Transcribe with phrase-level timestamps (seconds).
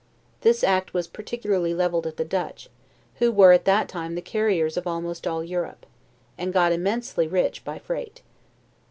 [0.41, 2.71] This act was particularly leveled at the Dutch,
[3.17, 5.85] who were at that time the carriers of almost all Europe,
[6.39, 7.27] and got immensely
[7.63, 8.23] by freight.